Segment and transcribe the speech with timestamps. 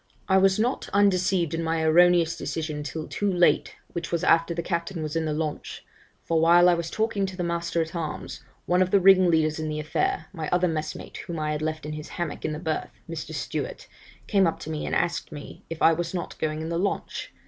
[0.27, 4.63] 'I was not undeceived in my erroneous decision till too late, which was after the
[4.63, 5.85] captain was in the launch;
[6.23, 9.69] for while I was talking to the master at arms, one of the ringleaders in
[9.69, 12.89] the affair, my other messmate whom I had left in his hammock in the berth
[13.07, 13.31] (Mr.
[13.31, 13.87] Stewart),
[14.25, 17.31] came up to me, and asked me, if I was not going in the launch?